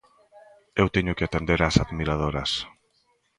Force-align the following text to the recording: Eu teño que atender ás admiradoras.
Eu 0.81 0.87
teño 0.95 1.13
que 1.17 1.25
atender 1.27 1.59
ás 1.67 1.75
admiradoras. 1.83 2.51